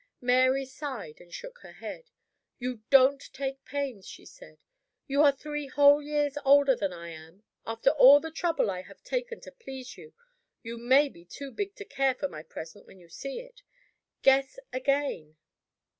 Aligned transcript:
Mary 0.19 0.65
sighed, 0.65 1.21
and 1.21 1.31
shook 1.31 1.59
her 1.59 1.73
head. 1.73 2.09
"You 2.57 2.81
don't 2.89 3.21
take 3.33 3.63
pains," 3.65 4.07
she 4.07 4.25
said. 4.25 4.57
"You 5.05 5.21
are 5.21 5.31
three 5.31 5.67
whole 5.67 6.01
years 6.01 6.39
older 6.43 6.75
than 6.75 6.91
I 6.91 7.09
am. 7.09 7.43
After 7.67 7.91
all 7.91 8.19
the 8.19 8.31
trouble 8.31 8.71
I 8.71 8.81
have 8.81 9.03
taken 9.03 9.39
to 9.41 9.51
please 9.51 9.99
you, 9.99 10.15
you 10.63 10.79
may 10.79 11.07
be 11.07 11.23
too 11.23 11.51
big 11.51 11.75
to 11.75 11.85
care 11.85 12.15
for 12.15 12.27
my 12.27 12.41
present 12.41 12.87
when 12.87 12.97
you 12.99 13.09
see 13.09 13.41
it. 13.41 13.61
Guess 14.23 14.57
again." 14.73 15.37